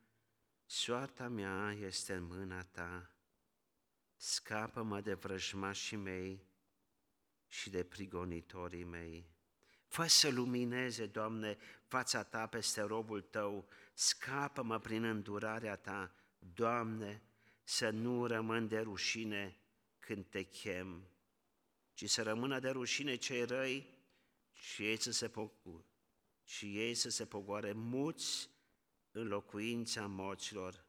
[0.66, 3.12] Soarta mea este în mâna ta,
[4.16, 6.48] scapă-mă de vrăjmașii mei
[7.48, 9.30] și de prigonitorii mei.
[9.88, 17.22] Fă să lumineze, Doamne, fața Ta peste robul Tău, scapă-mă prin îndurarea Ta, Doamne,
[17.64, 19.60] să nu rămân de rușine
[20.00, 21.08] când Te chem,
[21.98, 23.98] ci să rămână de rușine cei răi
[24.54, 25.32] și ei să se
[26.44, 28.50] și ei să se pogoare muți
[29.12, 30.86] în locuința morților.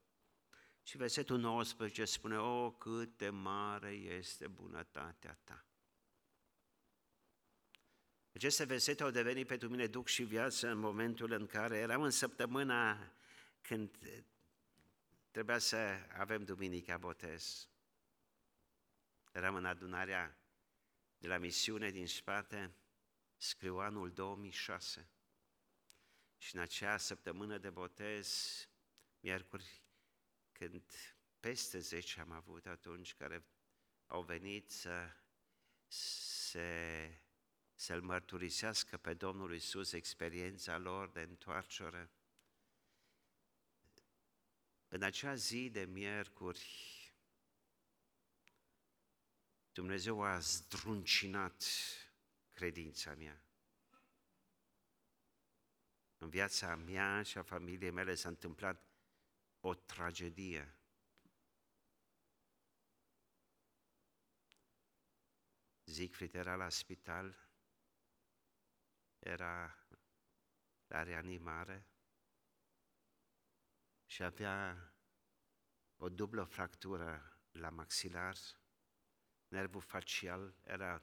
[0.83, 5.64] Și versetul 19 spune, o, cât de mare este bunătatea ta.
[8.33, 12.11] Aceste versete au devenit pentru mine duc și viață în momentul în care eram în
[12.11, 13.12] săptămâna
[13.61, 13.99] când
[15.31, 17.68] trebuia să avem Duminica Botez.
[19.33, 20.38] Eram în adunarea
[21.18, 22.74] de la misiune din spate,
[23.37, 25.09] scriu anul 2006.
[26.37, 28.68] Și în acea săptămână de botez,
[29.20, 29.83] miercuri,
[30.52, 30.83] când
[31.40, 33.44] peste 10 am avut atunci care
[34.07, 35.11] au venit să
[35.87, 37.20] se,
[37.74, 42.11] să-L mărturisească pe Domnul Isus experiența lor de întoarcere.
[44.88, 46.98] În acea zi de miercuri,
[49.79, 51.64] Dumnezeu a zdruncinat
[52.53, 53.43] credința mea.
[56.17, 58.83] În viața mea și a familiei mele s-a întâmplat
[59.61, 60.79] o tragedie.
[65.85, 67.51] Siegfried era la spital,
[69.19, 69.87] era
[70.87, 71.87] la reanimare
[74.07, 74.93] și avea
[75.97, 78.37] o dublă fractură la maxilar,
[79.49, 81.03] nervul facial era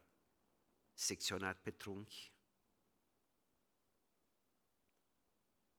[0.93, 2.31] secționat pe trunchi,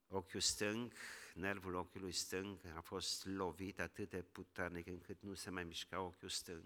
[0.08, 0.92] ochiul stâng,
[1.34, 6.28] nervul ochiului stâng a fost lovit atât de puternic încât nu se mai mișca ochiul
[6.28, 6.64] stâng.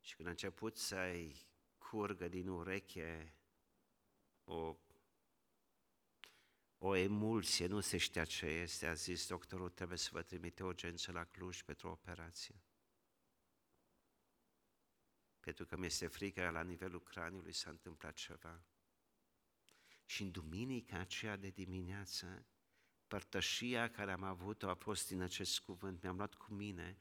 [0.00, 1.46] Și când a început să-i
[1.78, 3.34] curgă din ureche
[4.44, 4.76] o,
[6.78, 11.12] o emulsie, nu se știa ce este, a zis doctorul, trebuie să vă trimite urgență
[11.12, 12.54] la Cluj pentru o operație.
[15.46, 18.62] Pentru că mi-este frică la nivelul craniului s-a întâmplat ceva.
[20.04, 22.46] Și în duminica aceea de dimineață,
[23.06, 26.02] părtășia care am avut-o a fost din acest cuvânt.
[26.02, 26.98] Mi-am luat cu mine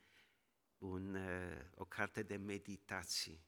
[0.77, 3.45] un, uh, o carte de meditații.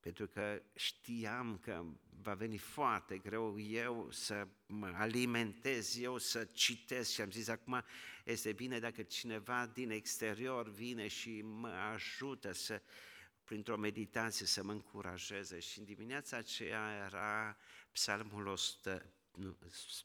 [0.00, 1.84] Pentru că știam că
[2.22, 7.84] va veni foarte greu eu să mă alimentez, eu să citesc și am zis acum
[8.24, 12.82] este bine dacă cineva din exterior vine și mă ajută să,
[13.44, 15.58] printr-o meditație să mă încurajeze.
[15.58, 17.56] Și în dimineața aceea era
[17.92, 19.58] psalmul, 100, nu,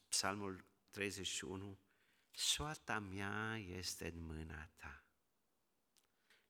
[0.08, 1.78] psalmul 31,
[2.30, 5.04] soarta mea este în mâna ta.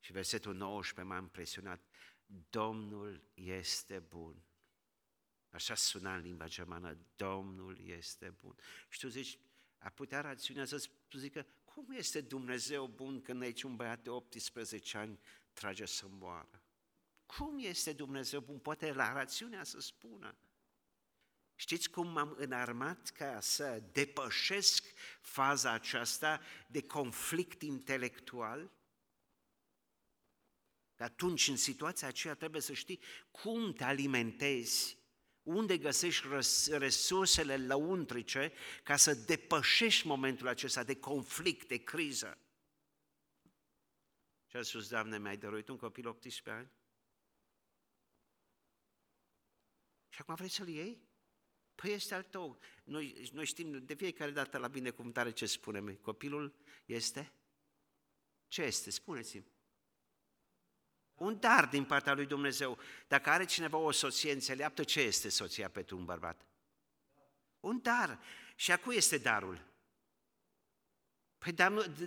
[0.00, 1.80] Și versetul 19 m-a impresionat,
[2.50, 4.42] Domnul este bun.
[5.50, 8.56] Așa suna în limba germană, Domnul este bun.
[8.88, 9.38] Și tu zici,
[9.78, 14.98] a putea rațiunea să zică, cum este Dumnezeu bun când aici un băiat de 18
[14.98, 15.18] ani
[15.52, 16.62] trage să moară?
[17.26, 18.58] Cum este Dumnezeu bun?
[18.58, 20.36] Poate la rațiunea să spună.
[21.54, 24.84] Știți cum m-am înarmat ca să depășesc
[25.20, 28.70] faza aceasta de conflict intelectual?
[30.96, 34.98] Că atunci, în situația aceea, trebuie să știi cum te alimentezi,
[35.42, 36.26] unde găsești
[36.68, 42.38] resursele lăuntrice ca să depășești momentul acesta de conflict, de criză.
[44.46, 46.70] Și a spus, Doamne, mi-ai dăruit un copil 18 ani?
[50.08, 51.08] Și acum vrei să-l iei?
[51.74, 52.58] Păi este al tău.
[52.84, 55.94] Noi, noi știm de fiecare dată la binecuvântare ce spunem.
[55.94, 56.54] Copilul
[56.84, 57.32] este?
[58.48, 58.90] Ce este?
[58.90, 59.55] Spuneți-mi.
[61.16, 62.78] Un dar din partea lui Dumnezeu.
[63.08, 66.40] Dacă are cineva o soție înțeleaptă, ce este soția pentru un bărbat?
[67.60, 68.18] Un dar.
[68.54, 69.64] Și a cui este darul?
[71.38, 71.52] Păi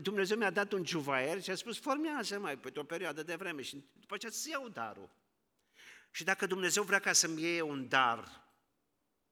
[0.02, 3.62] Dumnezeu mi-a dat un juvaier și a spus, formează mai pe o perioadă de vreme
[3.62, 5.10] și după aceea să iau darul.
[6.12, 8.48] Și dacă Dumnezeu vrea ca să-mi iei un dar,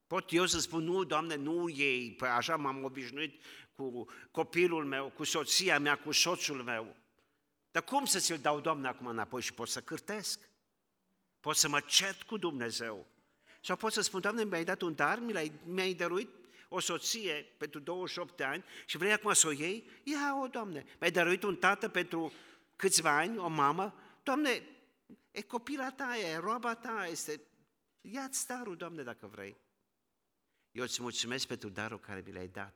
[0.07, 5.09] pot eu să spun, nu, Doamne, nu ei, păi așa m-am obișnuit cu copilul meu,
[5.09, 6.95] cu soția mea, cu soțul meu.
[7.77, 10.39] Dar cum să ți-l dau, Doamne, acum înapoi și pot să cârtesc?
[11.39, 13.07] Pot să mă cert cu Dumnezeu?
[13.61, 16.29] Sau pot să spun, Doamne, mi-ai dat un dar, mi-ai, mi-ai dăruit
[16.69, 19.89] o soție pentru 28 de ani și vrei acum să o iei?
[20.03, 20.85] Ia-o, Doamne.
[20.99, 22.33] Mi-ai dăruit un tată pentru
[22.75, 23.99] câțiva ani, o mamă?
[24.23, 24.63] Doamne,
[25.31, 27.41] e copila ta, e roaba ta, este...
[28.01, 29.57] Ia-ți darul, Doamne, dacă vrei.
[30.71, 32.75] Eu îți mulțumesc pentru darul care mi l-ai dat.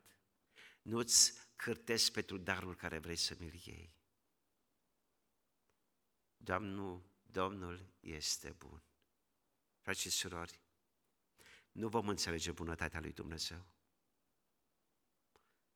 [0.81, 3.99] Nu-ți cârtesc pentru darul care vrei să mi-l iei.
[6.43, 8.83] Domnul, Domnul este bun.
[9.79, 10.61] Frați și surori,
[11.71, 13.65] nu vom înțelege bunătatea lui Dumnezeu.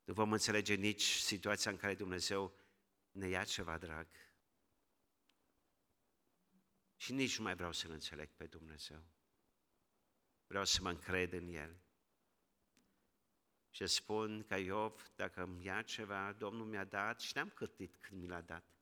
[0.03, 2.53] Nu vom înțelege nici situația în care Dumnezeu
[3.11, 4.07] ne ia ceva drag.
[6.95, 9.03] Și nici nu mai vreau să-L înțeleg pe Dumnezeu.
[10.47, 11.79] Vreau să mă încred în El.
[13.69, 18.21] Și spun că Iov, dacă îmi ia ceva, Domnul mi-a dat și n-am cârtit când
[18.21, 18.74] mi l-a dat.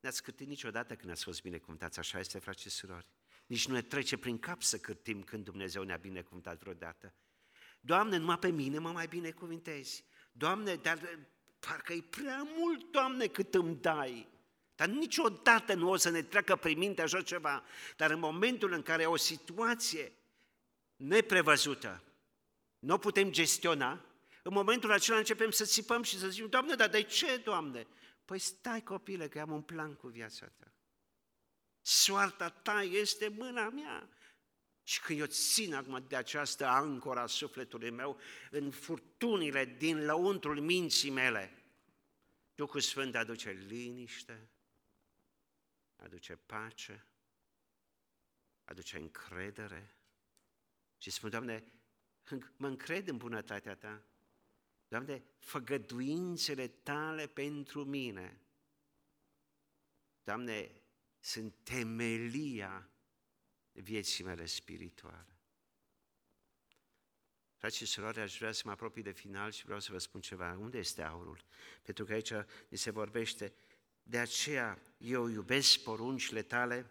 [0.00, 3.06] Ne-ați cârtit niciodată când ați fost binecuvântați, așa este, frate și surori.
[3.46, 7.14] Nici nu ne trece prin cap să cârtim când Dumnezeu ne-a binecuvântat vreodată.
[7.80, 10.04] Doamne, numai pe mine mă mai binecuvintezi.
[10.32, 11.18] Doamne, dar
[11.58, 14.28] parcă e prea mult, Doamne, cât îmi dai.
[14.74, 17.64] Dar niciodată nu o să ne treacă prin minte așa ceva.
[17.96, 20.12] Dar în momentul în care o situație
[20.96, 22.02] neprevăzută,
[22.78, 24.04] nu o putem gestiona,
[24.42, 27.86] în momentul acela începem să țipăm și să zicem, Doamne, dar de ce, Doamne?
[28.30, 30.72] Păi stai, copile, că am un plan cu viața ta.
[31.80, 34.08] Soarta ta este mâna mea.
[34.82, 38.20] Și când eu țin acum de această ancora sufletului meu,
[38.50, 41.62] în furtunile din lăuntrul minții mele,
[42.54, 44.50] Duhul Sfânt aduce liniște,
[45.96, 47.06] aduce pace,
[48.64, 49.96] aduce încredere
[50.98, 51.64] și spune, Doamne,
[52.56, 54.02] mă încred în bunătatea Ta.
[54.90, 58.40] Doamne, făgăduințele Tale pentru mine,
[60.22, 60.70] Doamne,
[61.20, 62.90] sunt temelia
[63.72, 65.38] vieții mele spirituale.
[67.56, 70.20] Frați și surori, aș vrea să mă apropii de final și vreau să vă spun
[70.20, 70.56] ceva.
[70.58, 71.44] Unde este aurul?
[71.82, 72.32] Pentru că aici
[72.68, 73.54] ni se vorbește,
[74.02, 76.90] de aceea eu iubesc poruncile tale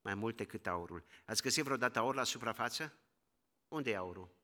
[0.00, 1.04] mai mult decât aurul.
[1.24, 2.98] Ați găsit vreodată aur la suprafață?
[3.68, 4.37] Unde e aurul?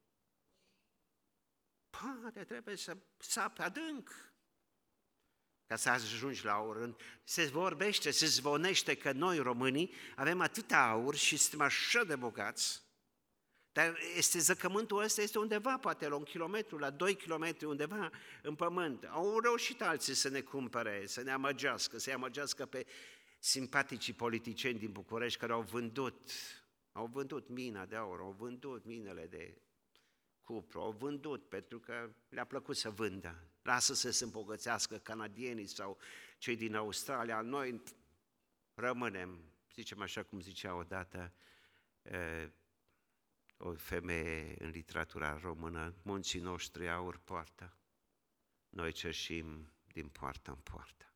[2.01, 4.35] Poate trebuie să sapi adânc
[5.67, 6.97] ca să ajungi la aur.
[7.25, 12.83] Se vorbește, se zvonește că noi românii avem atâta aur și suntem așa de bogați,
[13.73, 18.11] dar este zăcământul ăsta este undeva, poate la un kilometru, la doi kilometri, undeva
[18.43, 19.05] în pământ.
[19.05, 22.87] Au reușit alții să ne cumpere, să ne amăgească, să-i amăgească pe
[23.39, 26.31] simpaticii politicieni din București care au vândut,
[26.93, 29.59] au vândut mina de aur, au vândut minele de
[30.45, 33.49] cupru, au vândut pentru că le-a plăcut să vândă.
[33.63, 35.99] Lasă să se îmbogățească canadienii sau
[36.39, 37.83] cei din Australia, noi
[38.75, 41.33] rămânem, zicem așa cum zicea odată
[43.57, 47.77] o femeie în literatura română, munții noștri aur poartă,
[48.69, 51.13] noi cerșim din poartă în poartă.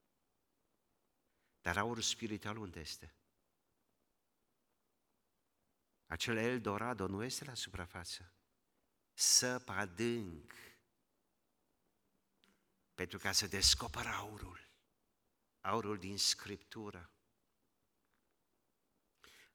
[1.60, 3.14] Dar aurul spiritual unde este?
[6.06, 8.32] Acel Eldorado nu este la suprafață.
[9.20, 10.52] Săp adânc
[12.94, 14.70] pentru ca să descoperă aurul,
[15.60, 17.10] aurul din Scriptură.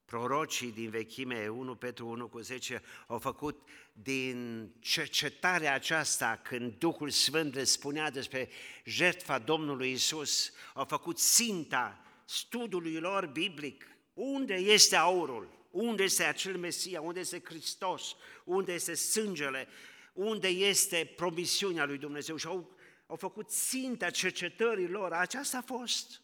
[0.05, 7.09] Prorocii din vechime, 1 Petru 1 cu 10, au făcut din cercetarea aceasta, când Duhul
[7.09, 8.49] Sfânt le spunea despre
[8.84, 13.88] jertfa Domnului Isus, au făcut ținta studiului lor biblic.
[14.14, 15.62] Unde este aurul?
[15.74, 17.02] Unde este acel Mesia?
[17.02, 18.16] Unde este Hristos?
[18.44, 19.68] Unde este sângele?
[20.14, 22.36] Unde este promisiunea lui Dumnezeu?
[22.36, 22.76] Și au,
[23.08, 25.14] au făcut ținta cercetării lor.
[25.14, 26.22] Aceasta a fost.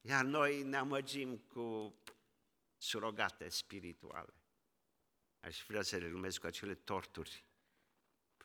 [0.00, 1.94] Iar noi ne amăgim cu
[2.76, 4.34] surogate spirituale.
[5.40, 7.44] Aș vrea să le numesc cu acele torturi.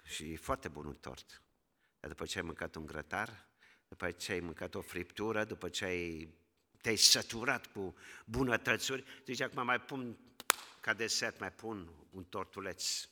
[0.04, 1.44] Și e foarte bun un tort.
[2.00, 3.50] Dar după ce ai mâncat un grătar,
[3.88, 6.34] după ce ai mâncat o friptură, după ce ai,
[6.86, 10.18] te-ai săturat cu bunătățuri, zici, acum mai pun,
[10.82, 13.08] ca desert, mai pun un tortuleț.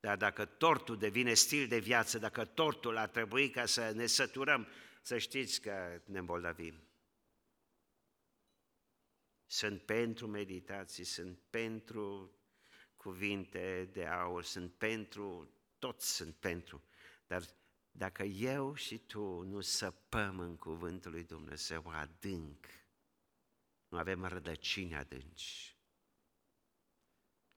[0.00, 4.68] Dar dacă tortul devine stil de viață, dacă tortul ar trebui ca să ne săturăm,
[5.02, 6.74] să știți că ne îmbolnăvim.
[9.46, 12.32] Sunt pentru meditații, sunt pentru
[12.96, 16.84] cuvinte de aur, sunt pentru, toți sunt pentru.
[17.26, 17.42] Dar
[17.90, 22.66] dacă eu și tu nu săpăm în cuvântul lui Dumnezeu adânc,
[23.90, 25.76] nu avem rădăcini adânci.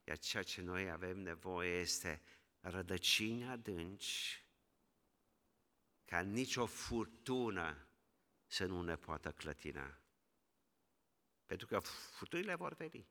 [0.04, 2.22] Iar ceea ce noi avem nevoie este
[2.60, 4.46] rădăcini adânci,
[6.06, 7.88] ca nicio furtună
[8.46, 9.98] să nu ne poată clătina.
[11.46, 13.08] Pentru că furtunile vor veni.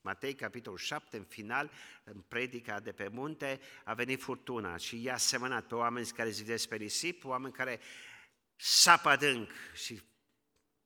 [0.00, 1.70] Matei, capitolul 7, în final,
[2.04, 6.68] în predica de pe munte, a venit furtuna și i-a semănat pe oameni care zidesc
[6.68, 7.80] pe risip, oameni care
[8.56, 10.02] sapă adânc și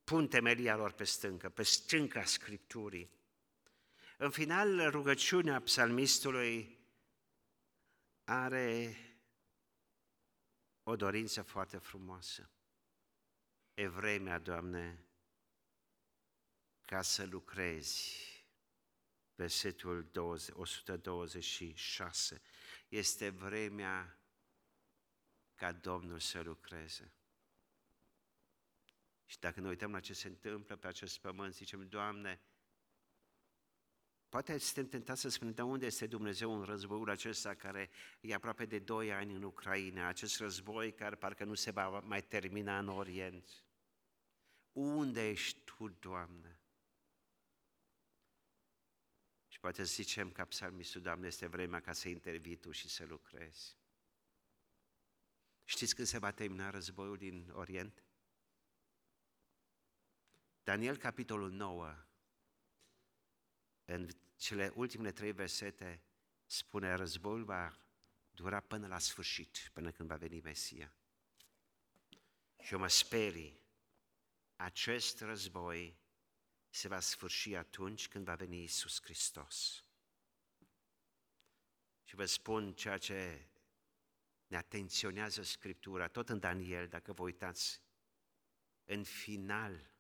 [0.08, 3.10] pun temelia lor pe stâncă, pe stânca Scripturii.
[4.16, 6.78] În final, rugăciunea psalmistului
[8.24, 8.96] are
[10.82, 12.50] o dorință foarte frumoasă.
[13.74, 15.04] E vremea, Doamne,
[16.84, 18.26] ca să lucrezi.
[19.34, 22.42] Versetul 20, 126.
[22.88, 24.18] Este vremea
[25.54, 27.12] ca Domnul să lucreze.
[29.38, 32.40] Și dacă ne uităm la ce se întâmplă pe acest pământ, zicem, Doamne,
[34.28, 38.64] poate suntem tentați să spunem, dar unde este Dumnezeu în războiul acesta care e aproape
[38.64, 42.88] de doi ani în Ucraina, acest război care parcă nu se va mai termina în
[42.88, 43.64] Orient?
[44.72, 46.60] Unde ești Tu, Doamne?
[49.48, 53.76] Și poate zicem ca psalmistul, Doamne, este vremea ca să intervii Tu și să lucrezi.
[55.64, 58.02] Știți când se va termina războiul din Orient?
[60.68, 62.06] Daniel, capitolul 9,
[63.84, 66.02] în cele ultimele trei versete,
[66.46, 67.78] spune războiul va
[68.30, 70.94] dura până la sfârșit, până când va veni Mesia.
[72.62, 73.60] Și eu mă sperii,
[74.56, 75.98] acest război
[76.68, 79.84] se va sfârși atunci când va veni Isus Hristos.
[82.04, 83.48] Și vă spun ceea ce
[84.46, 87.82] ne atenționează Scriptura, tot în Daniel, dacă vă uitați,
[88.84, 89.96] în final,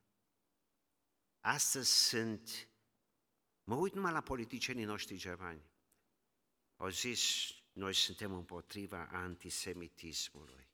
[1.40, 2.68] astăzi sunt,
[3.64, 5.62] mă uit numai la politicienii noștri germani,
[6.76, 10.68] au zis, noi suntem împotriva antisemitismului.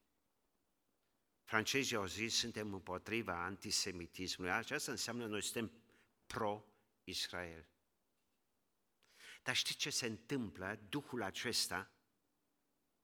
[1.43, 4.53] Francezii au zis, suntem împotriva antisemitismului.
[4.53, 5.71] Aceasta înseamnă, noi suntem
[6.25, 7.67] pro-Israel.
[9.43, 10.79] Dar știți ce se întâmplă?
[10.89, 11.91] Duhul acesta,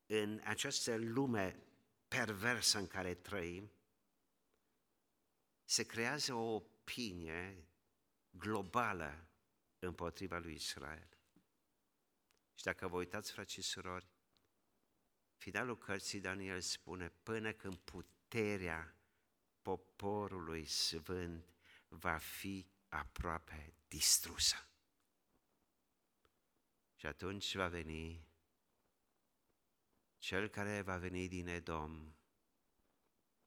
[0.05, 1.63] în această lume
[2.07, 3.71] perversă în care trăim,
[5.63, 6.59] se creează o
[6.91, 7.67] opinie
[8.29, 9.27] globală
[9.79, 11.17] împotriva lui Israel.
[12.55, 14.07] Și dacă vă uitați, frați și surori,
[15.35, 18.95] finalul cărții Daniel spune, până când puterea
[19.61, 21.53] poporului sfânt
[21.87, 24.69] va fi aproape distrusă.
[26.95, 28.27] Și atunci va veni
[30.17, 32.15] cel care va veni din Edom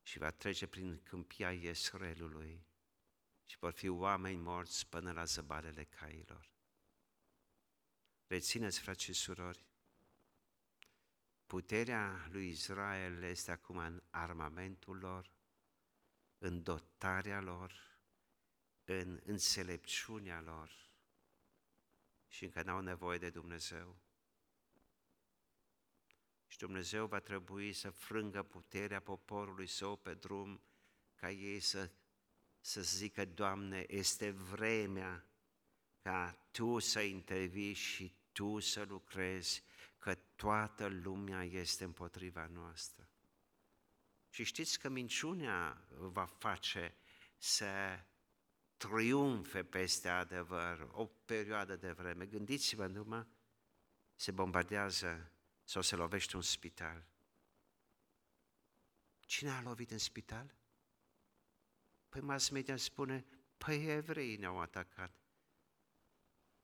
[0.03, 2.66] și va trece prin câmpia Iesrelului
[3.45, 6.53] și vor fi oameni morți până la zăbalele cailor.
[8.26, 9.66] Rețineți, frați și surori,
[11.47, 15.32] puterea lui Israel este acum în armamentul lor,
[16.38, 17.99] în dotarea lor,
[18.84, 20.84] în înțelepciunea lor
[22.28, 23.99] și încă n-au nevoie de Dumnezeu.
[26.47, 30.62] Și Dumnezeu va trebui să frângă puterea poporului său pe drum
[31.14, 31.90] ca ei să,
[32.65, 35.27] să zică, Doamne, este vremea
[36.03, 39.62] ca Tu să intervii și Tu să lucrezi,
[39.99, 43.09] că toată lumea este împotriva noastră.
[44.29, 46.95] Și știți că minciunea va face
[47.37, 48.05] să
[48.77, 52.27] triumfe peste adevăr o perioadă de vreme.
[52.27, 53.27] Gândiți-vă numai,
[54.15, 55.31] se bombardează
[55.65, 57.07] sau se lovește un spital.
[59.21, 60.55] Cine a lovit în spital?
[62.15, 63.25] Păi mass media spune,
[63.59, 65.15] păi evrei ne-au atacat.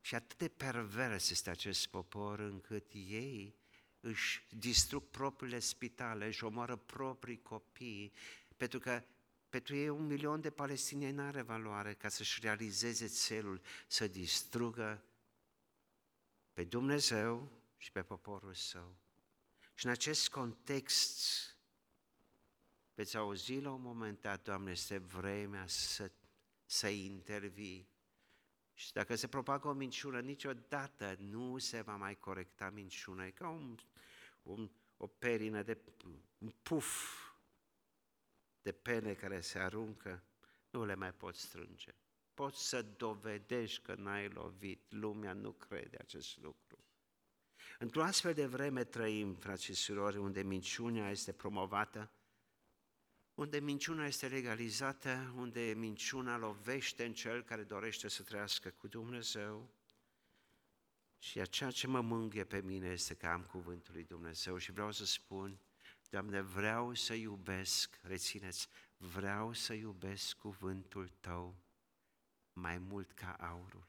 [0.00, 3.56] Și atât de pervers este acest popor încât ei
[4.00, 8.12] își distrug propriile spitale, își omoară proprii copii,
[8.56, 9.02] pentru că
[9.48, 15.04] pentru ei un milion de palestinieni nu are valoare ca să-și realizeze țelul, să distrugă
[16.52, 18.96] pe Dumnezeu și pe poporul său.
[19.74, 21.20] Și în acest context
[23.00, 26.10] veți auzi la un moment dat, Doamne, este vremea să,
[26.64, 27.88] să intervii.
[28.72, 33.26] Și dacă se propagă o minciună, niciodată nu se va mai corecta minciuna.
[33.26, 33.78] E ca un,
[34.42, 35.78] un, o perină de
[36.38, 37.18] un puf
[38.62, 40.22] de pene care se aruncă,
[40.70, 41.94] nu le mai poți strânge.
[42.34, 46.84] Poți să dovedești că n-ai lovit, lumea nu crede acest lucru.
[47.78, 52.10] Într-o astfel de vreme trăim, frați și surori, unde minciunea este promovată,
[53.40, 59.70] unde minciuna este legalizată, unde minciuna lovește în cel care dorește să trăiască cu Dumnezeu.
[61.18, 64.92] Și ceea ce mă mânghe pe mine este că am cuvântul lui Dumnezeu și vreau
[64.92, 65.60] să spun,
[66.10, 71.56] Doamne, vreau să iubesc, rețineți, vreau să iubesc cuvântul Tău
[72.52, 73.88] mai mult ca aurul.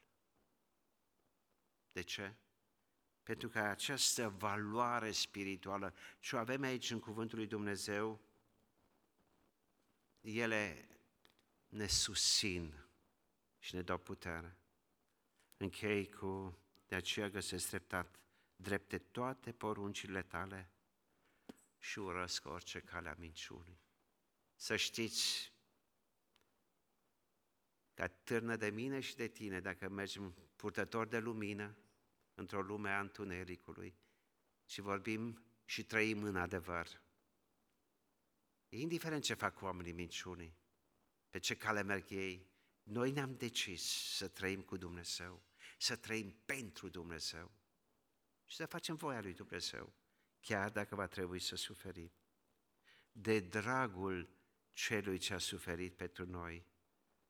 [1.91, 2.33] De ce?
[3.23, 8.21] Pentru că această valoare spirituală, și o avem aici în cuvântul lui Dumnezeu,
[10.21, 10.87] ele
[11.67, 12.85] ne susțin
[13.59, 14.57] și ne dau putere.
[15.57, 16.57] Închei cu,
[16.87, 18.19] de aceea găsesc dreptat,
[18.55, 20.71] drepte toate poruncile tale
[21.77, 23.81] și urăsc orice cale a minciunii.
[24.55, 25.53] Să știți
[27.93, 31.75] că târnă de mine și de tine dacă mergem purtător de lumină
[32.33, 33.95] într-o lume a întunericului
[34.65, 37.00] și vorbim și trăim în adevăr.
[38.73, 40.57] Indiferent ce fac oamenii minciunii,
[41.29, 42.49] pe ce cale merg ei,
[42.83, 43.83] noi ne-am decis
[44.15, 45.43] să trăim cu Dumnezeu,
[45.77, 47.51] să trăim pentru Dumnezeu
[48.45, 49.93] și să facem voia lui Dumnezeu
[50.39, 52.11] chiar dacă va trebui să suferim.
[53.11, 54.29] De dragul
[54.71, 56.65] celui ce a suferit pentru noi,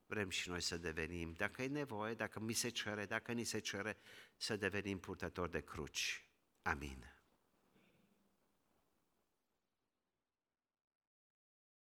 [0.05, 3.59] vrem și noi să devenim, dacă e nevoie, dacă mi se cere, dacă ni se
[3.59, 3.97] cere,
[4.37, 6.25] să devenim purtători de cruci.
[6.61, 7.20] Amin.